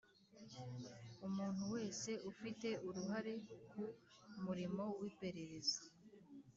[1.27, 3.33] Umuntu wese ufite uruhare
[3.71, 3.81] ku
[4.45, 5.79] murimo w iperereza